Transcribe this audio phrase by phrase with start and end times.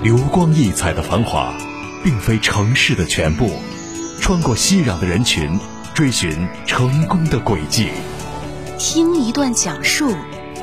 [0.00, 1.52] 流光溢彩的繁华，
[2.04, 3.50] 并非城市的全部。
[4.20, 5.58] 穿过熙攘的人群，
[5.92, 6.30] 追寻
[6.66, 7.88] 成功的轨迹。
[8.78, 10.14] 听一段讲述，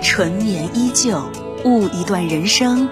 [0.02, 1.20] 纯棉依旧；
[1.66, 2.88] 悟一段人生，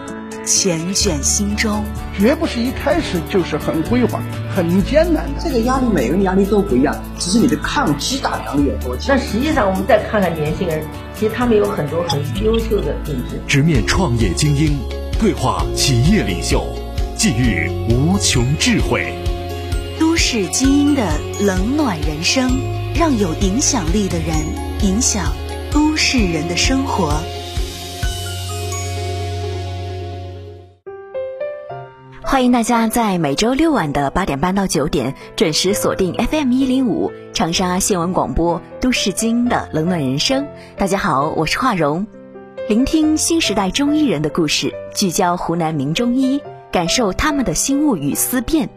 [0.45, 1.81] 缱绻心中。
[2.19, 4.21] 绝不是一开始就是很辉煌、
[4.53, 5.41] 很艰难的。
[5.41, 9.15] 这个压力，每个人压力都不一样，只是你的抗击打能力有多强。
[9.15, 10.85] 那实际上，我们再看看年轻人，
[11.17, 13.41] 其实他们有很多很优秀的品质。
[13.47, 14.77] 直面创业精英，
[15.23, 16.61] 对话企业领袖，
[17.15, 19.15] 寄予无穷智慧。
[19.97, 22.51] 都市精英的冷暖人生，
[22.93, 24.35] 让有影响力的人
[24.81, 25.31] 影响
[25.71, 27.13] 都市人的生活。
[32.21, 40.43] 欢迎大家在每周六晚的八点半到九点准时锁定 FM 一零五长沙新闻广播《都市精英的冷暖人生》。
[40.75, 42.07] 大家好，我是华荣，
[42.69, 46.41] 聆听新时代中医人的故事，聚焦湖南名中医，
[46.71, 48.69] 感受他们的心悟与思辨。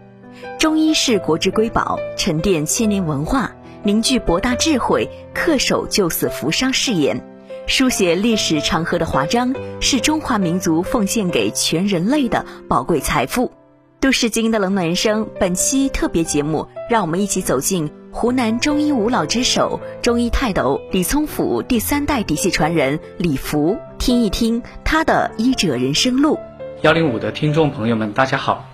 [0.58, 7.24] 中医是国之瑰宝，沉淀千年文化，凝聚博大智慧，恪守救死扶伤誓言，
[7.68, 13.52] 书写历史长河的华章，是中华民族奉献给全人类的宝贵财富。
[14.00, 26.38] 都市精英的冷暖人生，本期特别节目，让我们一起走进湖南中医五老之首、中医泰斗李聪甫第三代嫡系传人李福，听一听他的医者人生路。
[26.82, 28.70] 幺零五的听众朋友们，大家好。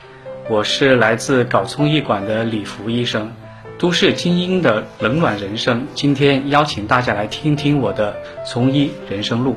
[0.48, 3.32] 我是来自搞聪医馆的李福医生，
[3.78, 5.86] 都市精英的冷暖人生。
[5.94, 8.14] 今天邀请大家来听听我的
[8.46, 9.56] 从医人生路。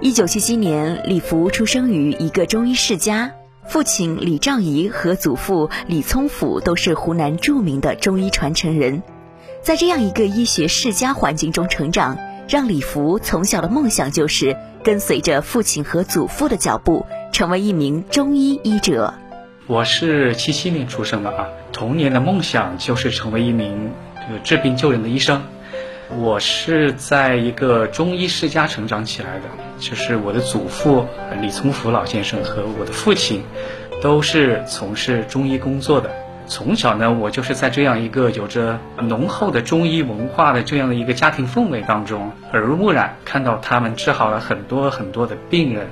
[0.00, 3.32] 一九七七年，李福出生于一个中医世家，
[3.70, 9.00] 父亲李兆仪和祖父李聪甫都是湖南著名的中医传承人。
[9.62, 12.18] 在这样一个医学世家环境中成长，
[12.48, 19.14] 让李福从小的梦想就是跟随着父亲和祖父的脚步，成为一名中医医者。
[19.68, 23.92] 我是七七年出生的啊，童年的梦想就是成为一名
[24.26, 25.44] 这个治病救人的医生。
[26.18, 29.44] 我是在一个中医世家成长起来的，
[29.78, 31.06] 就是我的祖父
[31.40, 33.42] 李从福老先生和我的父亲
[34.02, 36.10] 都是从事中医工作的。
[36.46, 45.86] 从小呢，我就是在这样一个有着浓厚的中医文化的这样的一个家庭氛围当中，耳濡目染，看到他们治好了很多很多的病人。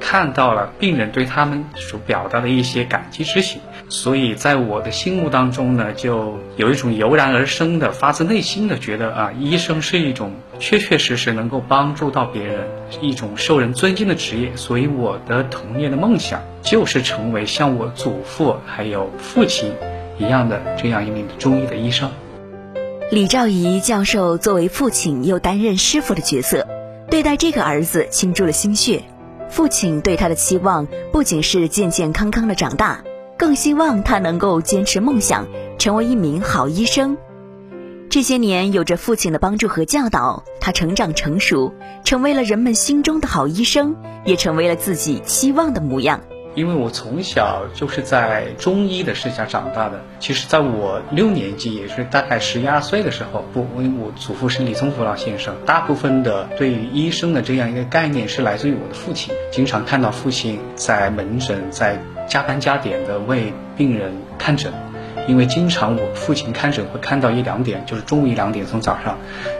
[0.00, 3.60] 看到了病人对他们所表达的一些感激之情，
[3.94, 12.66] 所以在我的心目当中呢，就有一种油然而生的、发自内心的觉得啊，医生是一种确确实实能够帮助到别人、
[13.00, 14.56] 一种受人尊敬的职业。
[14.56, 19.72] 所以我的童年的梦想就是成为像我祖父还有父亲
[20.18, 22.10] 一样的这样一名中医的医生。
[23.12, 26.66] 李兆仪教授作为父亲又担任师傅的角色，
[27.08, 29.04] 对待这个儿子倾注了心血。
[29.48, 33.04] 父亲对他的期望不仅是健健康康的长大，
[33.36, 35.46] 更希望他能够坚持梦想，
[35.78, 37.16] 成为一名好医生。
[38.10, 41.74] 这些年，有着父亲的帮助和教导，他成长成熟，
[42.04, 46.20] 成为了人们心中的好医生，也成为了自己期望的模样。
[46.54, 53.66] 因为我从小就是在中医的世家长大的，其实在我六年级，也是大概十一二岁的时候，不，
[54.00, 61.98] 我祖父是李宗福老先生，大部分的对于医生的这样一个概念是来自于我的父亲，经常看到父亲在门诊在
[62.28, 64.72] 加班加点的为病人看诊。
[65.26, 69.16] 因为经常我父亲看诊会看到一两点，就是中午一两点，从早上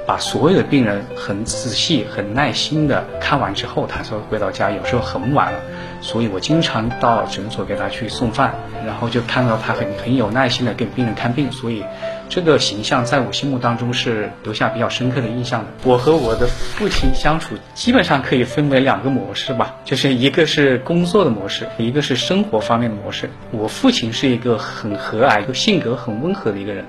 [0.06, 4.70] 把所有的病人很仔细、很耐心的看完之后，他说回到家。
[4.70, 5.58] 有时候很晚了，
[6.00, 8.54] 所以我经常到诊所给他去送饭，
[8.84, 11.84] 然后就看到他很很有耐心的给病人看病，所以。
[12.28, 15.66] 这个形象在我心目当中是留下比较深刻的印象的。
[15.84, 23.30] 我和我的父亲相处基本上可以分为两个模式吧，就是一个是工作的模式，一个是生活方面的模式。
[23.52, 26.84] 我父亲是一个很和蔼、性格很温和的一个人，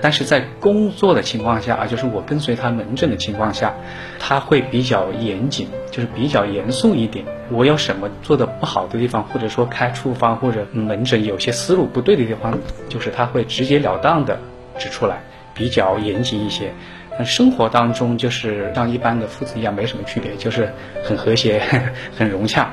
[0.00, 3.74] 但是在工作的情况下啊，就是我跟随他门诊的情况下，
[4.18, 7.24] 他会比较严谨，就是比较严肃一点。
[7.52, 14.38] 我有什么做的不好的地方，或者说开处方或者门诊有些思路不对的地方，就是他会直截了当的。
[14.80, 15.20] 指出来
[15.54, 16.72] 比较严谨一些，
[17.12, 20.72] 但生活当中就是像一般的父子一样，没什么区别，就是
[21.04, 21.62] 很和谐、
[22.18, 22.72] 很融洽。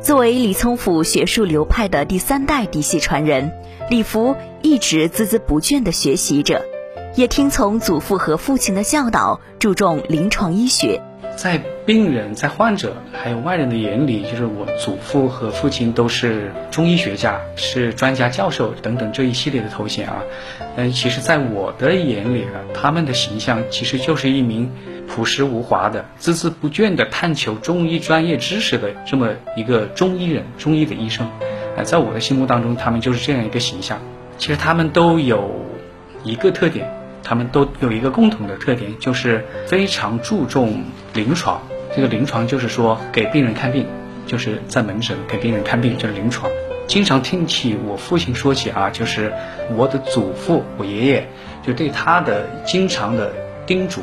[0.00, 3.52] 作为李聪甫学术流派的第三代嫡系传人，
[3.90, 6.62] 李福一直孜孜不倦的学习着，
[7.16, 11.00] 也听从祖父和父亲的教导，注重临床医学。
[11.36, 20.22] 在病人、在患者还有外人的眼里，就是我祖父和父亲都是中医学家，是专家、教授等等这一系列的头衔啊。
[20.76, 24.70] 嗯，其实，在我的眼里啊，他们的形象其实就是一名
[25.06, 31.28] 朴实无华的、孜孜不倦的探求中医专业知识的这么一个中医人、中医的医生。
[31.76, 34.00] 哎，在我的心目当中，他们就是这样一个形象。
[34.38, 35.50] 其实他们都有
[36.24, 36.90] 一个特点，
[37.22, 40.82] 他们都有一个共同的特点，就是非常注重
[41.12, 41.60] 临床。
[41.94, 43.86] 这个临床就是说给病人看病，
[44.26, 46.50] 就是在门诊给病人看病，就是临床。
[46.86, 49.32] 经常听起我父亲说起啊，就是
[49.76, 51.26] 我的祖父、我爷爷
[51.62, 53.32] 就对他的经常的
[53.64, 54.02] 叮嘱，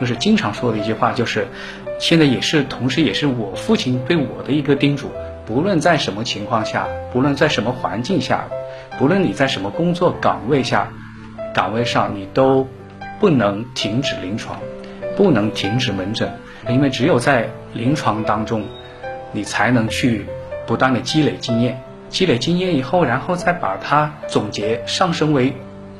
[0.00, 1.46] 就是经常说的一句话，就是
[2.00, 5.10] 现在也是同时也是我父亲对我的一个叮嘱：
[5.46, 8.48] 不论在什么情况下，不论在什么环境下，
[8.98, 10.90] 不论你在什么工作岗位下，
[11.54, 12.66] 岗位上你都
[13.20, 14.58] 不能停止临床，
[15.16, 16.32] 不能停止门诊。
[16.68, 18.64] 因为只有在临床当中，
[19.32, 20.26] 你才能去
[20.66, 25.54] 不断的积累经验，积累经验以后，然后再把它总结上升为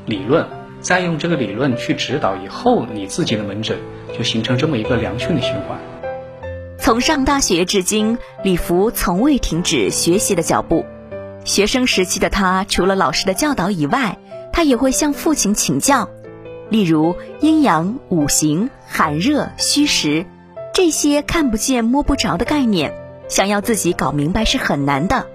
[0.07, 0.47] 理论，
[0.81, 3.79] 再用这个理论去指导以后你自己的门诊，
[4.17, 5.79] 就形成这么一个良性的循环。
[6.79, 10.85] 从上大学至今，李福从未停止学习的脚步。
[11.45, 14.19] 学生时期的他，除了老师的教导以外，
[14.53, 16.09] 他也会向父亲请教，
[16.69, 20.27] 例如阴阳、五行、寒热、虚实。
[20.83, 22.95] 这些看不见摸不着的概念，
[23.29, 25.27] 想要自己搞明白是很难的。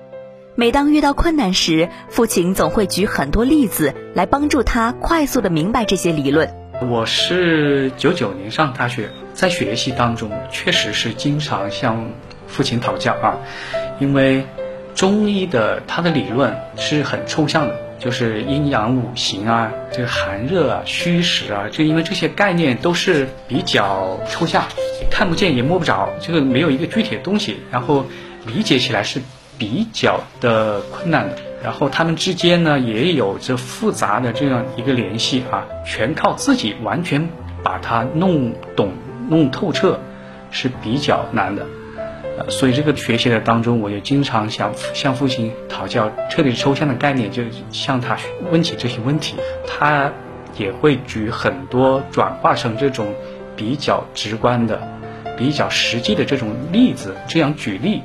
[0.55, 6.51] 每当遇到困难时，父亲总会举很多例子来帮助他快速的明白这些理论。
[6.89, 12.09] 我是九九年上大学，在学习当中确实是经常向
[12.47, 13.37] 父亲讨教啊，
[13.99, 14.47] 因为
[14.95, 17.84] 中医的它的理论是很抽象的。
[17.97, 24.63] 就是阴阳五行啊，这个寒热啊、虚实啊，就因为这些概念都是比较抽象，
[25.09, 28.05] 看不见也摸不着，这个没有一个具体的东西，然后
[28.45, 29.21] 理解起来是
[29.57, 31.37] 比较的困难的。
[31.63, 37.27] 然后他们之间呢也有着复杂的这样一个联系啊，全靠自己完全
[37.63, 38.91] 把它弄懂、
[39.29, 39.99] 弄透彻
[40.51, 41.65] 是比较难的。
[42.49, 48.17] 所以这个学习的当中，我就经常向向父亲讨教，特别是抽象的概念，就向他
[48.51, 49.35] 问起这些问题，
[49.65, 50.11] 他
[50.57, 53.13] 也会举很多转化成这种
[53.55, 54.81] 比较直观的、
[55.37, 58.01] 比较实际的这种例子，这样举例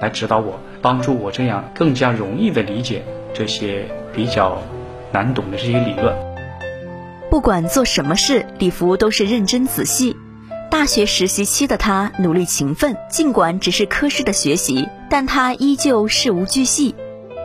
[0.00, 3.02] 来指导我，帮助我这样更加容易的理解
[3.32, 4.62] 这些比较
[5.10, 6.14] 难懂的这些理论。
[7.30, 10.16] 不管做什么事，李福都是认真仔细。
[10.70, 16.94] 大学实习期的他努力勤奋，尽管只是科室的学习，但他依旧事无巨细。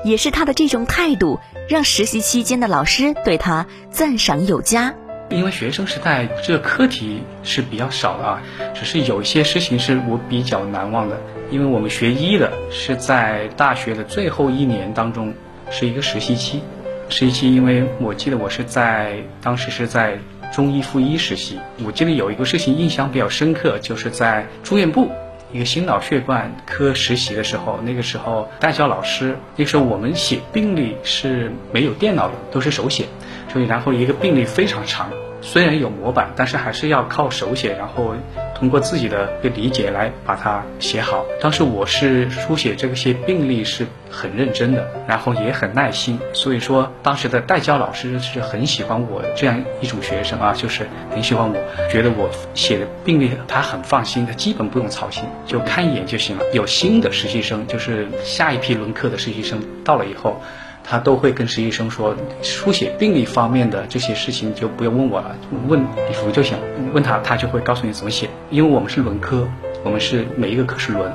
[0.03, 4.93] 也是他的这种态度，让实习期间的老师对他赞赏有加。
[5.31, 8.41] 因为学生时代这个课题是比较少的啊，
[8.75, 11.19] 只是有一些事情是我比较难忘的。
[11.49, 15.33] 因为我们学医的是在大学的最后一年当中
[15.71, 16.61] 是一个实习期，
[17.09, 20.19] 实习期，因为我记得我是在当时是在。
[20.55, 25.11] 中医附一实习，我记得有一个事情印象比较深刻，就是在住院部
[25.51, 33.03] 一个心脑血管科实习的时候，那个时候带教老师，那时候我们写病历是没有电脑的，都是手写，
[33.51, 35.09] 所以然后一个病历非常长。
[35.45, 38.15] 虽然有模板，但是还是要靠手写，然后
[38.55, 41.23] 通过自己的一个理解来把它写好。
[41.39, 51.55] 当时我是书写这些病例是很认真的，然后也很耐心，所以说当时的代教老师是很喜欢我这样一种学生啊，就是很喜欢我，
[51.91, 56.43] 觉得我写的病例他很放心，他基本不用操心，就看一眼就行了。
[56.53, 60.41] 有新的实习生，就是下一批轮课的实习生到了以后。
[60.87, 65.35] 他都会跟实习生说，书写病历方面的这些事情就不用问我了，
[65.67, 66.55] 问李福就行。
[66.93, 68.29] 问他，他就会告诉你怎么写。
[68.51, 69.47] 因为我们是轮科，
[69.83, 71.11] 我们是每一个科是轮，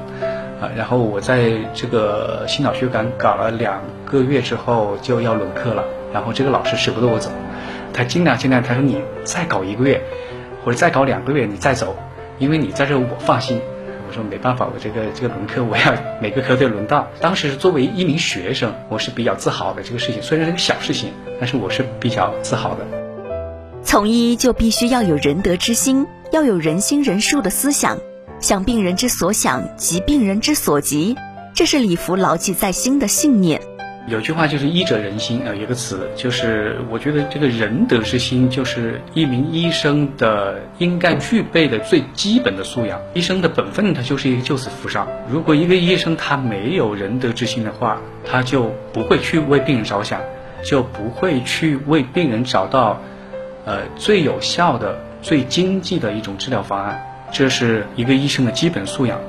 [0.61, 7.31] 啊，然后我在这个心脑血管搞了两个月之后就要轮课了，然后这个老师舍不得我走，
[7.95, 10.03] 他尽量尽量，他说你再搞一个月，
[10.65, 11.97] 或者再搞两个月你再走，
[12.39, 13.61] 因为你在这我放心。
[14.11, 17.07] 我说没办法，我这个这个轮科我要每个科都轮到。
[17.21, 22.85] 当时作为一名学生，我是比较自豪的这个事情，虽然是个小事情，但是我是比较自豪的。
[23.85, 27.99] 从医就必须要有仁德之心，要有人心仁术的思想，
[28.41, 31.15] 想病人之所想，急病人之所急，
[31.55, 33.63] 这是李福牢记在心的信念。
[34.07, 42.99] 有句话就是“医者仁心”，呃，一个词就是我觉得这个仁德之心就是一名医生的应该具备的最基本的素养。
[43.15, 45.07] 医生的本分他就是一个救死扶伤。
[45.29, 50.21] 如果一个医生他没有仁德之心的话，他就不会去为病人着想，
[50.65, 53.01] 就不会去为病人找到，
[53.67, 57.07] 呃，最有效的、最经济的一种治疗方案。
[57.31, 59.21] 这是一个医生的基本素养。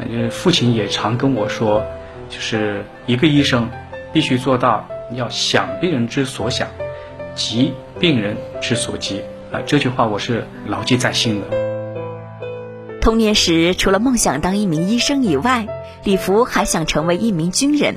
[0.00, 1.82] 呃，父亲也常跟我说，
[2.28, 3.70] 就是一个医生。
[4.12, 6.68] 必须做到要想病人之所想，
[7.34, 9.22] 急病人之所急
[9.52, 9.60] 啊！
[9.66, 11.46] 这句话我是牢记在心的。
[13.00, 15.66] 童年时，除了梦想当一名医生以外，
[16.04, 17.96] 李福还想成为一名军人。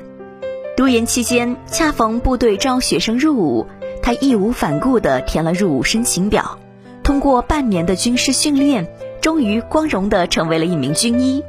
[0.76, 3.66] 读研期间，恰逢部队招学生入伍，
[4.02, 6.58] 他义无反顾地填了入伍申请表。
[7.02, 8.88] 通过半年的军事训练，
[9.20, 11.44] 终于光荣地成为了一名军医。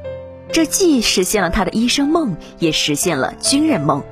[0.52, 4.04] 这既实现了他的医生梦，也实现了军人梦。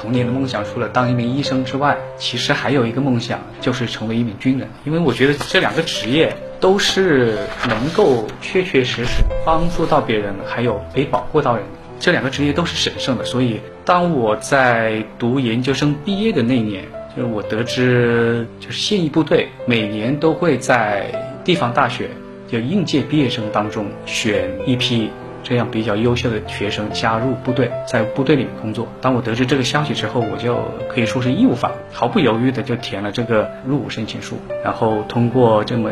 [0.00, 4.66] 童年的梦想除了当一名医生之外，其实还有一个梦想，就是成为一名军人。
[4.86, 7.36] 因为我觉得这两个职业都是
[7.68, 11.62] 能够确确实实帮助到别人，还有可以保护到人。
[11.98, 13.24] 这两个职业都是神圣的。
[13.24, 16.82] 所以，当我在读研究生毕业的那年，
[17.14, 21.12] 就是我得知，就是现役部队每年都会在
[21.44, 22.08] 地方大学
[22.48, 25.10] 就应届毕业生当中选一批。
[25.50, 28.86] 这样比较优秀的学生加入部队，在部队里面工作。
[29.00, 34.36] 当我得知这个消息之后，我就可以说是义无反毫不犹豫的就填了这个入伍申请书。
[34.62, 35.90] 然后通过这么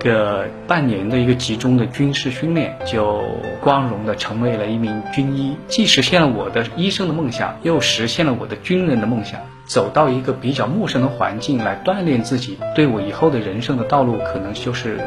[0.00, 3.22] 个半年的一个集中的军事训练，就
[3.60, 9.38] 光荣的成为了一名军医，既实现了我的医生的梦想，又实现了我的军人的梦想。
[9.64, 14.98] 走到一个比较陌生的环境来锻炼自己，对我以后的人生的道路，可能就是。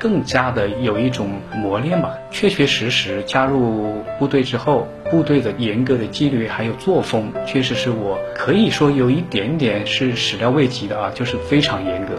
[0.00, 2.14] 更加的有一种磨练吧。
[2.32, 12.14] 确确实实加入部队之后，部队的严格的纪律还有作风，确实是我可以说有一点点是始料未及的啊，就是非常严格。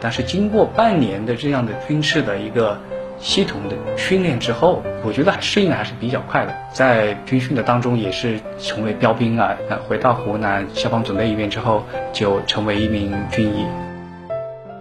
[0.00, 2.80] 但是经过半年的这样的军事的一个
[3.18, 6.54] 系统的训练之后，我觉得适应的还是比较快的。
[6.72, 9.56] 在军训的当中也是成为标兵啊，
[9.86, 13.66] 回到湖南消防总队医院之后，就成为一名军医。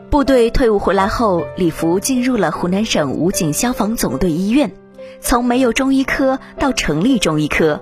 [0.09, 4.71] 部队退伍回来后，李福进入了湖南省武警消防总队医院，
[5.21, 7.79] 从没有中医科到成立中医科，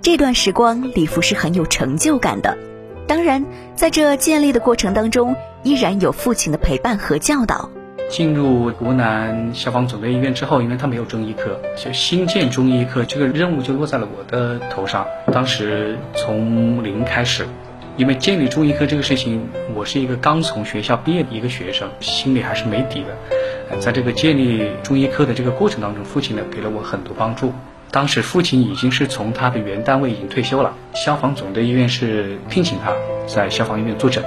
[0.00, 2.56] 这段时光李福是很有成就感的。
[3.08, 3.44] 当然，
[3.74, 7.68] 在这建立的过程当中，依然有父亲的陪伴和教导。
[8.08, 15.04] 进入湖南消防总队医院之后，因为他没有中医科，就新建中医科这个任务就落在了我的头上。
[15.32, 17.44] 当时从零开始。
[17.96, 23.78] 因为建立中医科这个事情，我是一个刚从学校毕业的一个学生，心里还是没底的。
[23.78, 27.52] 在这个建立中医科的这个过程当中，父亲呢给了我很多帮助。
[27.90, 32.92] 当时父亲已经是从他的原单位已经退休了，消防总队医院是聘请他
[33.26, 34.22] 在消防医院坐诊，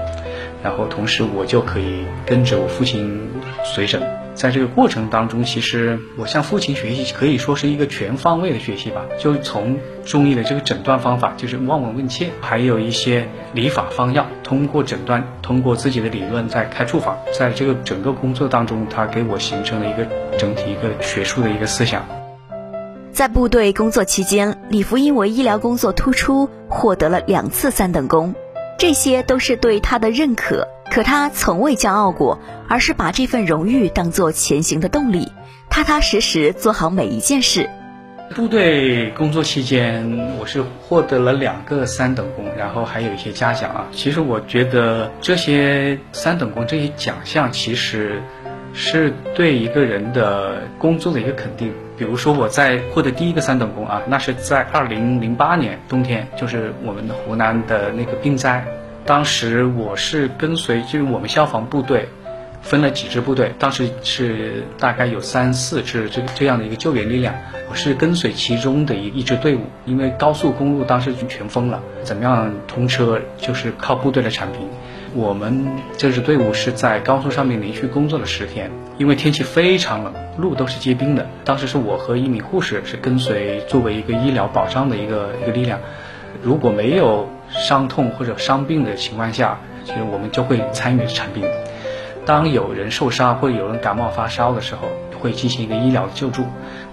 [0.64, 3.30] 然后同时我就可以跟着我父亲
[3.64, 4.02] 随诊。
[4.40, 9.02] 在这个过程当中，其实我向父亲学习可以说是一个全方位的学习吧。
[9.20, 17.18] 就从中医的这个诊断方法，就是望闻问切，还有一些理法方药，通过诊断，通过自己的理论再开处方。
[17.38, 22.08] 在这个整个工作当中，他给我形成了一个整体一个学术的一个思想。
[23.12, 28.34] 在部队工作期间，李福因为医疗工作突出，获得了两次三等功，
[28.78, 30.66] 这些都是对他的认可。
[30.90, 35.32] 可他从未骄傲过，而是把这份荣誉当作前行的动力，
[35.70, 37.70] 踏踏实实做好每一件事。
[38.36, 43.88] 部队工作期间，我是获得了两个三等功，然后还有一些嘉奖啊。
[43.92, 48.22] 其实我觉得这些三等功、这些奖项，其实
[48.74, 51.72] 是对一个人的工作的一个肯定。
[51.98, 58.66] 比如说我在获得第一个三等功啊，那是在二零零八年冬天，就是我们湖南的那个病灾。
[59.10, 62.08] 当时我是跟随，就是我们消防部队
[62.62, 67.34] 分了几支部队，当时是大概有三四支这这样的一个救援力量，
[67.72, 74.62] 我是跟随其中的一一支队伍，因为高速公路当时全封了，怎么样通车就是靠部队的产品。
[75.16, 75.66] 我们
[75.98, 81.28] 这支队伍是在高速上面连续工作了十天，因为天气非常冷，路都是结冰的。
[81.44, 85.80] 当时是我和一名护士是跟随，作为一个医疗保障的一个一个力量，
[86.44, 87.28] 如果没有。
[87.52, 91.44] 伤痛或者伤病的情况下，其实我们就会参与产病。
[92.26, 94.82] 当有人受伤或者有人感冒发烧的时候，
[95.20, 96.44] 会进行一个医疗救助。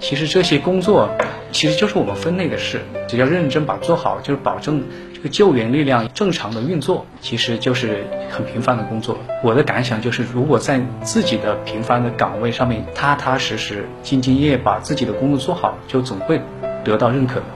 [0.01, 1.11] 其实这些工作
[1.53, 4.83] 其实就是我们分内的事，只要认真把做好，就是保证
[5.15, 9.19] 这个救援力量正常的运作，其实就是很平凡的工作。
[9.45, 16.41] 我的感想就是，如果在自己的平凡的岗位上面踏踏实实、兢兢业业把自己的工作做好，就总会
[16.83, 17.47] 得到认可的。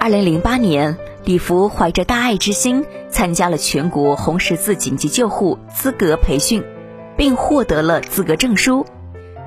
[0.00, 0.96] 二零零八年。
[1.24, 6.62] 李福怀着大爱之心，参加了全国红十字紧急救护资格培训，
[7.16, 8.84] 并获得了资格证书。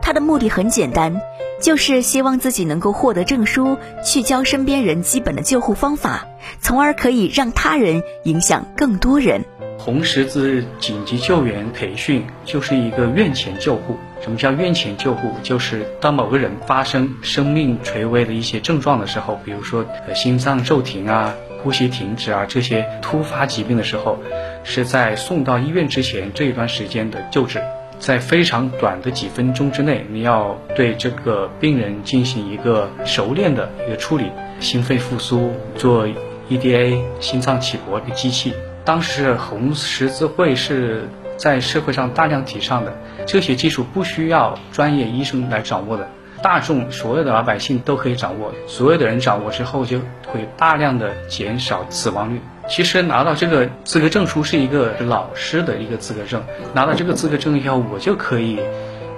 [0.02, 1.22] 他的目的很简单，
[1.62, 6.26] 就是希望自己能够获得证书，去教身边人基本的救护方法，
[6.60, 9.46] 从而可以让他人影响更多人。
[9.78, 13.96] 红十字紧急救援培训就是一个院前救护。
[14.20, 15.30] 什么叫院前救护？
[15.44, 21.36] 就是当某个人发生生命垂危的一些症状的时候，比如说心脏骤停啊。
[21.68, 24.18] 呼吸停止啊，这些突发疾病的时候，
[24.64, 27.62] 是在送到医院之前这一段时间的救治。
[28.00, 34.32] 在非常短的几分钟之内，你要对这个病人进行一个熟练的一个处理，
[34.62, 36.08] 心肺复苏，做
[36.50, 38.54] EDA 心脏起搏的机器。
[38.86, 46.08] 当时红十字会是在社会上大量提倡的，这些技术不需要专业医生来掌握的。
[46.42, 52.42] 大众所有的老百姓都可以掌握，所有的人掌握之后，就会大量的减少死亡率。
[52.70, 58.60] 其实拿到这个资格证书是一个老师的一个资格证，拿到这个资格证以后，我就可以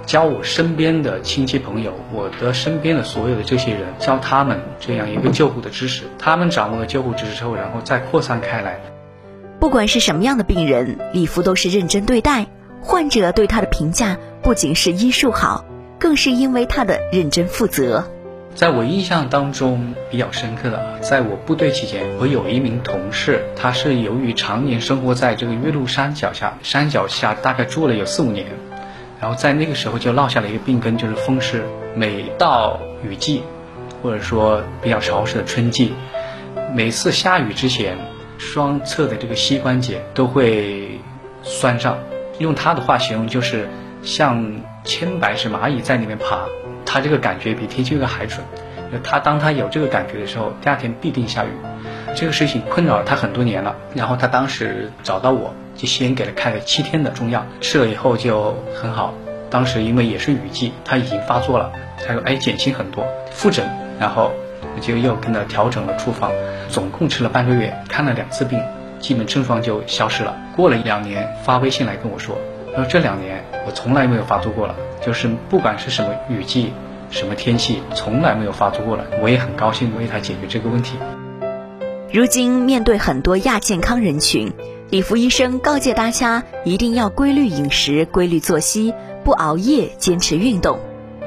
[0.06, 6.04] 教我身边的亲戚朋友，我的身边的所有的这些人，教他们这样一个救护的知识。
[6.18, 8.80] 他们掌握了救护知识之后，然后再扩散开来。
[9.58, 12.46] 不管是什么样的病人，李福都是认真对待，
[12.80, 15.64] 患者对他的评价不仅是医术好。
[16.00, 18.02] 更是因为他的认真负责。
[18.54, 28.46] 在我印象当中比较深刻的，在我部队期间，我有一名同事，他是由于常年生活在这个岳麓山脚下，山脚下大概住了有四五年，
[29.20, 31.62] 然后在那个时候就落下了一个病根，就是风湿。
[31.94, 33.42] 每到雨季，
[34.02, 35.92] 或者说比较潮湿的春季，
[36.74, 37.98] 每次下雨之前，
[38.38, 40.98] 双侧的这个膝关节都会
[41.42, 41.98] 酸胀。
[42.38, 43.68] 用他的话形容就是。
[44.02, 46.40] 像千百只蚂蚁在里面爬，
[46.84, 48.44] 他这个感觉比天气预报还准。
[49.04, 51.48] 他当他有这个感觉的时候，第二天必定下雨。
[52.16, 53.76] 这个事情困扰了他很多年了。
[53.94, 59.14] 然后他当时找到我，就先给他开了七天的中药，吃了以后就很好。
[59.48, 61.70] 当时因为也是雨季，他已经发作了。
[62.04, 63.64] 他说：“哎，减轻很多。”复诊，
[64.00, 64.32] 然后
[64.74, 66.32] 我就又跟他调整了处方，
[66.68, 68.60] 总共吃了半个月，看了两次病，
[68.98, 70.36] 基本症状就消失了。
[70.56, 72.36] 过了一两年，发微信来跟我说。
[72.72, 76.72] 然后这两年我从来没有发作过了，就是不管是什么雨季、
[77.10, 79.04] 什么天气，从来没有发作过了。
[79.20, 80.96] 我也很高兴为他解决这个问题。
[82.12, 84.52] 如今面对很多亚健康人群，
[84.90, 90.78] 李福医生告诫大家一定要规律饮食、规律作息，不熬夜，坚持运动。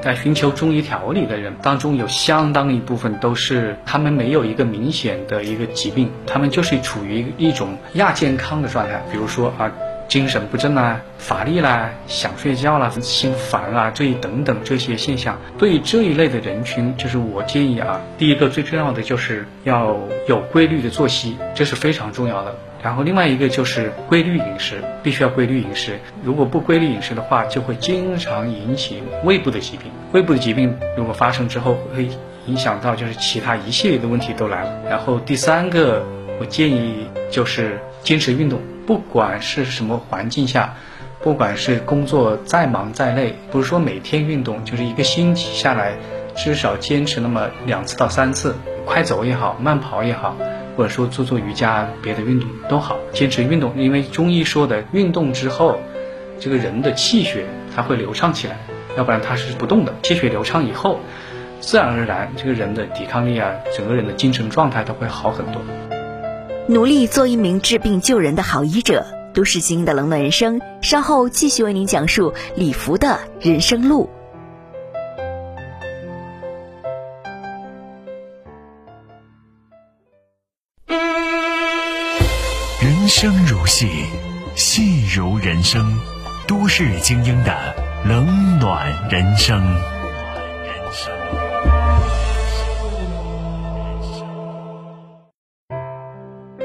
[0.02, 9.70] 在寻求中医调理的人当中，有相当一部分都是他们没有一个明显的一个疾病，他们就是处于一种亚健康的状态，比如说啊。
[10.08, 19.96] 精神不振啦，乏力啦，想睡觉啦，心烦啊，这一等等这些现象，对于这一类的人群，就是我建议啊，第一个最重要的就是要
[20.28, 22.54] 有规律的作息，这是非常重要的。
[22.82, 25.98] 然后另外一个就是规律饮食，必须要规律饮食。
[26.22, 29.90] 如果不规律饮食的话，就会经常引起胃部的疾病。
[30.12, 32.06] 胃部的疾病如果发生之后，会
[32.44, 34.82] 影响到就是其他一系列的问题都来了。
[34.90, 36.04] 然后第三个，
[36.38, 38.60] 我建议就是坚持运动。
[38.86, 40.74] 不管是什么环境下，
[41.22, 45.94] 不管是工作再忙再累，不是说每天运动，就是一个星期下来，
[46.36, 50.36] 至少坚持那么两次到三次，快走也好，慢跑也好，
[50.76, 53.72] 或者说做做瑜伽、别的运动都好，坚持运动。
[53.76, 55.80] 因为中医说的，运动之后，
[56.38, 58.56] 这个人的气血它会流畅起来，
[58.96, 59.94] 要不然它是不动的。
[60.02, 61.00] 气血流畅以后，
[61.60, 65.62] 自然而然这个人的抵抗力啊，整个人的精神状态都会好很多。
[66.66, 74.08] 努力做一名治病救人的好医者，都市精英的冷暖人生，稍后继续为您讲述李福的人生路。
[82.80, 83.86] 人生如戏，
[84.56, 85.98] 戏如人生，
[86.48, 87.54] 都市精英的
[88.06, 89.93] 冷暖人生。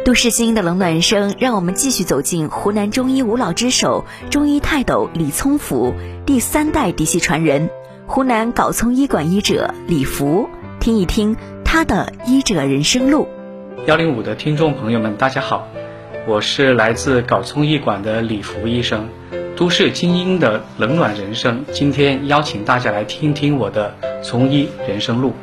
[0.10, 5.94] 都市精英的冷暖人生，让我们继续走进湖南中医五老之首、中医泰斗李聪福
[6.26, 7.70] 第三代嫡系传人，
[8.08, 13.28] 湖南搞聪医馆医者李福，听一听他的医者人生路。
[13.86, 15.68] 幺零五的听众朋友们，大家好，
[16.28, 19.08] 我是来自搞聪医馆的李福医生。
[19.56, 23.94] 都市精英的冷暖人生，今天邀请大家来听听我的
[24.24, 25.34] 从医人生路。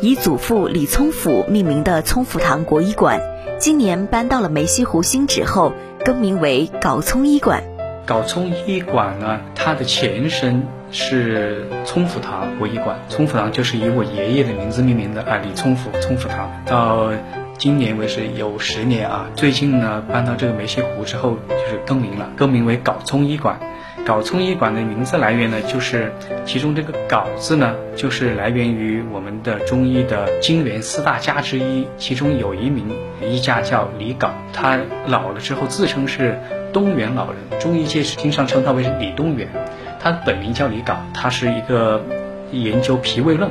[0.00, 3.20] 以祖父李聪甫命名的聪福堂国医馆。
[3.58, 5.72] 今年搬到了梅溪湖新址后，
[6.04, 7.64] 更名为杲聪医馆。
[8.06, 12.96] 杲聪医馆呢，它的前身是聪福堂国医馆。
[13.08, 16.48] 聪福堂就是以我爷爷的名字命名的啊，李聪府聪福堂。
[16.66, 17.10] 到
[17.58, 19.26] 今年为止有十年啊。
[19.34, 23.58] 最近呢，搬到这个梅溪湖之后，就是更名了，更名为杲聪医馆。
[24.06, 26.10] 杲聪医馆的名字来源呢，就是
[26.46, 32.86] 其中这个“搞”字呢，就是来源于我们的中医的金元四大家之一，其中有一名
[33.22, 36.38] 医家叫李杲，他老了之后自称是
[36.72, 39.46] 东元老人，中医界是经常称他为李东元，
[40.00, 42.02] 他本名叫李杲，他是一个
[42.50, 43.50] 研究脾胃论，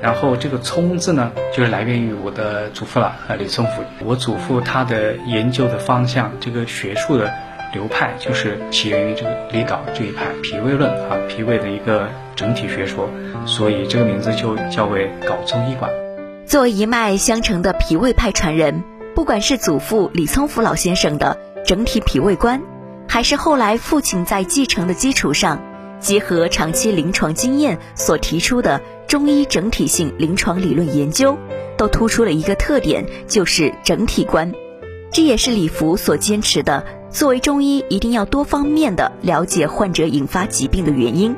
[0.00, 7.30] 然后这个“聪”字呢，就是来源于我的祖父了，啊，李聪甫，我祖父他的研究的方向，这个学术的。
[7.72, 13.08] 流派就是起源于这个李杲这一派脾胃论啊，脾胃的一个整体学说，
[13.46, 15.90] 所以这个名字就叫为杲中医馆。
[16.46, 18.82] 作为一脉相承的脾胃派传人，
[19.14, 22.62] 不管是祖父李聪福老先生的整体脾胃观，
[23.06, 25.60] 还是后来父亲在继承的基础上，
[26.00, 31.36] 结合长期临床经验所提出的中医整体性临床理论研究，
[31.76, 34.50] 都突出了一个特点，就是整体观。
[35.10, 41.34] 这也是李福所坚持的，作为中医一定要多方面的了解患者引发疾病的原因。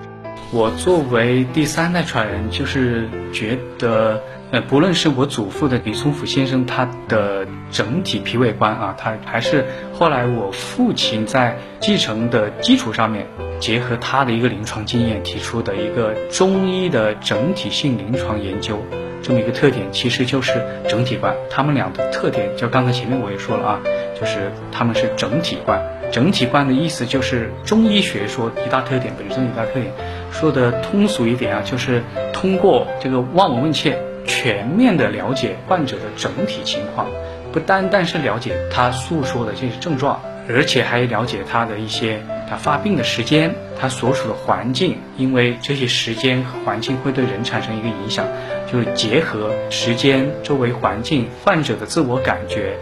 [0.52, 4.20] 我作为第三代传人，就是觉得。
[4.52, 9.64] 呃，不论是我祖父的李松甫先生，他的整体脾胃观啊，他还是
[9.96, 13.28] 后来我父亲在继承的基础上面，
[13.60, 18.76] 结合他的一个临床经验提出的一个中医的整体性临床研究，
[19.22, 21.32] 这么一个特点，其实就是整体观。
[21.48, 23.80] 他们俩的特点，就刚才前面我也说了啊，
[24.20, 25.80] 就是他们是整体观。
[26.12, 29.86] 整体观的意思就是中医学说一大特点，本身一大特点，
[30.30, 32.02] 说的通俗一点啊，就是
[32.32, 33.98] 通过这个望闻问切。
[34.26, 37.08] 全面的了解患者的整体情况，
[37.52, 48.24] 不单单是了解他诉说的这些症状，而且还了解他的一些他发病的时间，他所处的环境，因为这些时间和环境会对人产生一个影响，
[48.70, 52.76] 就是结合时间、周围环境、患者的自我感觉，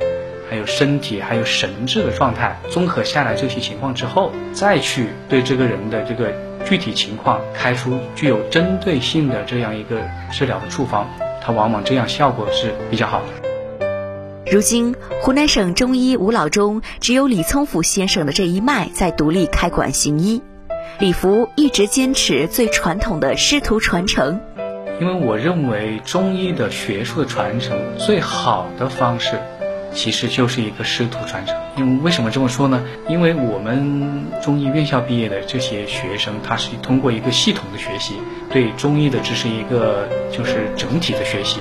[0.48, 6.32] 还有身体还有神智的状态，综合下来这些情况之后，再去对这个人的这个
[6.64, 10.00] 具体情况开出具有针对性的这样一个
[10.32, 11.08] 治疗的处方。
[11.40, 13.26] 它往往这样效果是比较好的。
[14.50, 20.42] 如今，湖南省中医五老中只有李聪甫先生的这一脉在独立开馆行医。
[20.98, 24.40] 李福一直坚持最传统的师徒传承，
[25.00, 29.38] 因为我认为中医的学术的传承最好的方式。
[29.92, 32.85] 其实就是一个师徒传承，因为为什么这么说呢？
[33.09, 38.14] 因为我们中医院校毕业的这些学生，他是通过一个系统的学习，
[38.51, 41.61] 对中医的只是一个就是整体的学习。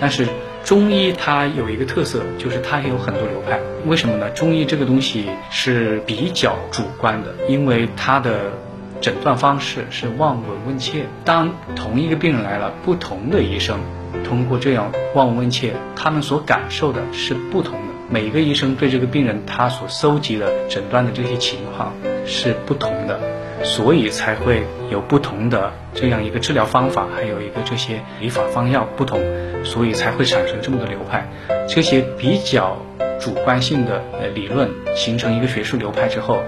[0.00, 0.26] 但是
[0.64, 3.58] 中医它有一个特色，就是它也有很多流派。
[3.86, 4.28] 为什么呢？
[4.30, 8.52] 中医这个东西是比较主观的，因为它的
[9.00, 11.06] 诊断方式是望闻问切。
[11.24, 13.80] 当同一个病人来了，不同的医生。
[14.24, 17.88] 通过这样望闻问切，他们所感受的是不同的。
[18.10, 21.92] 每个医生对这个病人他所搜集的诊断的这些情况
[22.24, 23.20] 是不同的，
[23.64, 29.20] 所以才会有不同的这样一个治疗方法，还有一个这些理法方药不同，
[29.62, 31.28] 所以才会产生这么多流派。
[31.68, 32.78] 这些比较
[33.20, 36.42] 主观性的呃理论形成一个学术流派之后，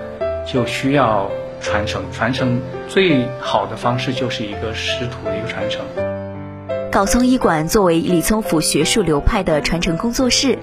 [0.47, 2.03] 就需要传承。
[2.11, 6.10] 传承最好的方式就是一个师徒的一个传承。
[7.01, 10.59] 老松医馆作为李宗甫学术流派的传承工作室，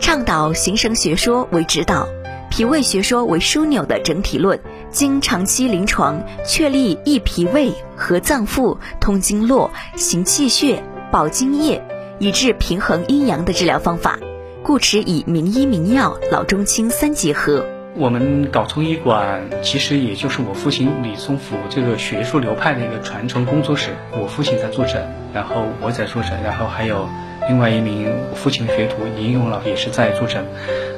[0.00, 2.08] 倡导形神学说为指导，
[2.50, 4.58] 脾胃学说为枢纽的整体论，
[4.90, 11.80] 经长期临床确立益脾胃、和脏腑、通经络、行气血、保津液，
[12.18, 14.18] 以治平衡阴阳的治疗方法，
[14.64, 17.64] 故持以名医名药、老中青三结合。
[17.98, 23.88] 我们搞中医馆，其实也就是我父亲李松甫这个学术流派的一个传承工作室。
[24.12, 27.08] 我父亲在坐诊，然后我在坐诊，然后还有
[27.48, 30.44] 另外一名父亲的学徒林勇老也是在坐诊。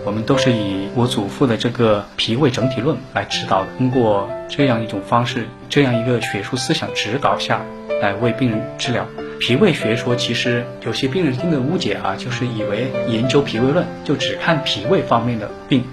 [0.04, 7.60] 我们都是以我祖父的这个脾胃整体论来指导的，通过这样一种方式，这样一个学术思想指导下
[8.02, 9.06] 来为病人治疗。
[9.38, 15.84] 脾胃学说其实有些病人听的误解啊，就是以为研究脾胃论就只看脾胃方面的病。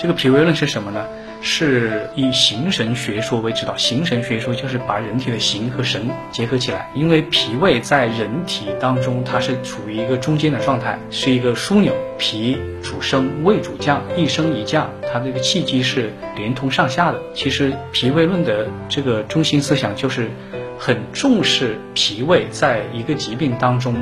[0.00, 1.04] 这个脾胃论是什么呢？
[1.42, 3.76] 是以形神学说为指导。
[3.76, 6.90] 形神学说就是把人体的形和神结合起来。
[6.94, 11.94] 因为脾胃在人体当中，它是处于一个中间的状态，是一个枢纽。
[12.16, 17.20] 脾主升，胃主降，一升一降，它这个气机是连通上下的。
[17.34, 20.30] 其实脾胃论的这个中心思想就是
[20.78, 23.94] 很重视脾胃在一个疾病当中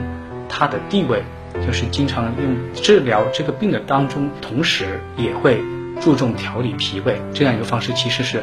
[0.49, 1.25] 它的地位，
[1.67, 5.61] 就是经常用治疗这个病的当中，同时也会。
[6.01, 8.43] 注重调理脾胃这样一个方式，其实是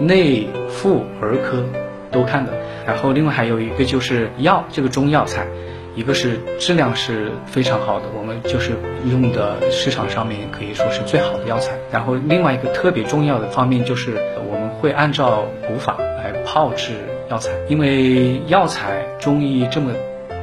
[0.00, 1.64] 内妇儿科
[2.10, 2.52] 都看的。
[2.86, 5.46] 然后另外还有一个就是药，这个中药材，
[5.94, 8.72] 一个是质量是非常好的，我们就是
[9.08, 11.72] 用的市场上面可以说是最好的药材。
[11.90, 14.18] 然后另外一个特别重要的方面就是
[14.50, 16.92] 我们会按照古法来泡制
[17.30, 19.92] 药材，因为药材中医这么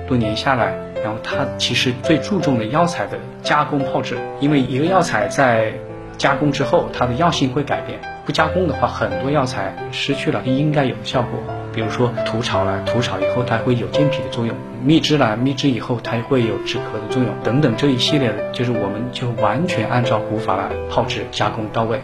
[0.07, 5.73] 多年下来，然后它其实最注重的药材的加工泡制，因为一个药材在
[6.21, 7.99] 加工之后，它的药性会改变。
[8.27, 11.31] 不加工的话，很多药材失去了应该有的效果。
[11.73, 17.33] 比如说土炒了，土炒以后它会有健脾的作用；秘制了，秘制以后它会有止咳的作用。
[17.43, 21.99] 等等这一系列的，就是我们就完全按照古法来泡制加工到位。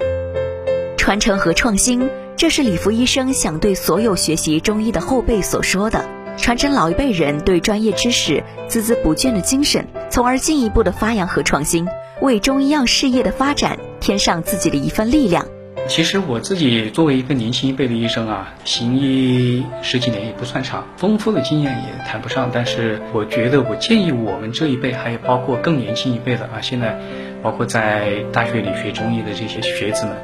[0.97, 6.03] 传承和创新，这是李福医生想对所有学习中医的后辈所说的。
[6.37, 11.87] 传承老一辈人对专业知识孜孜不倦的精神，从而进一步的发扬和创新，
[12.21, 13.77] 为中医药事业的发展
[14.07, 15.45] 添上自己的一份力量。
[15.89, 22.49] 其实我自己作为一个年轻一辈的医生啊，行医十几年也不算长，丰富的经验也谈不上。
[22.53, 26.97] 但是我觉得，我建议我们这一辈，还有包括更年轻一辈的啊，现在
[27.43, 30.15] 包括在大学里学中医的这些学子们，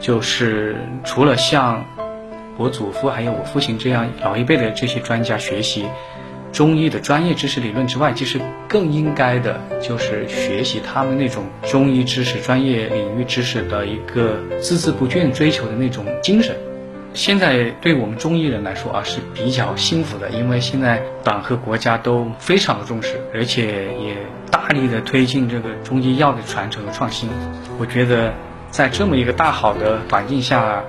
[0.00, 1.84] 就是除了像
[2.58, 5.84] 我祖父还有我父亲这样老一辈的这些专家学习。
[6.52, 16.56] 中医的专业知识理论之外，其实更应该的就是学习他们那种中医知识、专业领域知识的一个孜孜不倦追求的那种精神。
[17.14, 24.16] 现在对我们中医人来说啊，是比较幸福的，因为现在党和国家都非常的重视，而且也
[24.50, 27.28] 大力的推进这个中医药的传承和创新。
[27.78, 28.32] 我觉得
[28.70, 30.82] 在这么一个大好的环境下。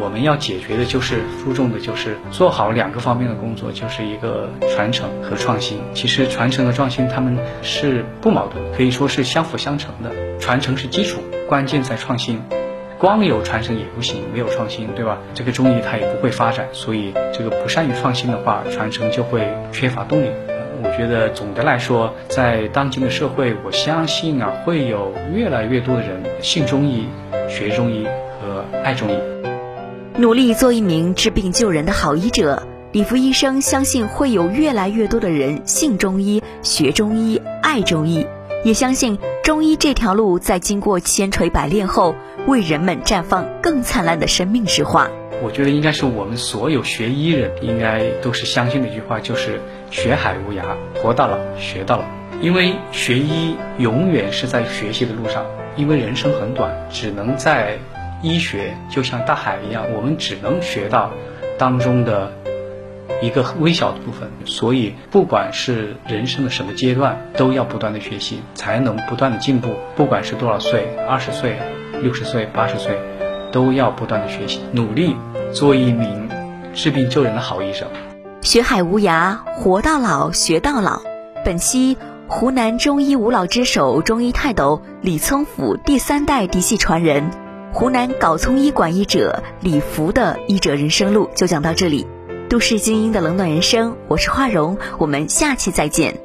[0.00, 5.78] 我们要解决的就是注重的就是做好两个方面的工作，就是一个传承和创新。
[5.94, 10.10] 其实传承和创新他们是不矛盾，可以说是相辅相成的。
[10.40, 12.40] 传承是基础，关键在创新。
[12.98, 15.18] 光有传承也不行，没有创新，对吧？
[15.34, 16.66] 这个中医它也不会发展。
[16.72, 20.28] 所以这个不善于创新的话，传承就会缺乏动力。
[20.82, 27.06] 我觉得总的来说，在当今的社会，我相信啊，会有越来越多的人信中医、
[27.48, 28.06] 学中医
[28.40, 29.14] 和爱中医。
[30.16, 38.24] 努力做一名治病救人的好医者，李福医生相信会有越来越多的人信中医、学中医、爱中医，
[38.62, 42.14] 也相信中医这条路在经过千锤百炼后，
[42.46, 45.10] 为人们绽放更灿烂的生命之花。
[45.42, 50.62] 我觉得应该是我们所有学医人应该都是相信的一句话，就是“学海无涯，
[51.02, 52.04] 活到老，学到老”。
[52.40, 57.76] 因为学医永远是在学习的路上，因为人生很短，只能在。
[58.24, 61.10] 医学就像大海一样，我们只能学到
[61.58, 62.32] 当中的
[63.20, 64.30] 一个微小的部分。
[64.46, 69.74] 所以，不管是人生的什么阶段，都要不断的学习，才能不断的进步。
[69.94, 71.58] 不管是多少岁，二十岁、
[72.00, 72.98] 六十岁、八十岁，
[73.52, 75.14] 都要不断的学习，努力
[75.52, 76.26] 做一名
[76.72, 77.86] 治病救人的好医生。
[78.40, 81.02] 学海无涯，活到老，学到老。
[81.44, 87.43] 本期湖南中医五老之首、中医泰斗李聪甫第三代嫡系传人。
[87.74, 92.06] 湖南搞葱医馆医者李福的医者人生路就讲到这里，
[92.48, 96.23] 都市精英的冷暖人生，我是华荣，我们下期再见。